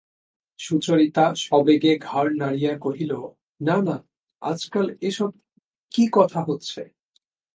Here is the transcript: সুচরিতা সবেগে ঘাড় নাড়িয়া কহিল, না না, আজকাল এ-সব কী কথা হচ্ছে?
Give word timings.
সুচরিতা 0.59 1.35
সবেগে 1.35 1.97
ঘাড় 1.97 2.29
নাড়িয়া 2.33 2.77
কহিল, 2.77 3.11
না 3.61 3.77
না, 3.81 3.95
আজকাল 4.41 4.95
এ-সব 5.01 5.31
কী 5.91 6.09
কথা 6.11 6.39
হচ্ছে? 6.41 6.81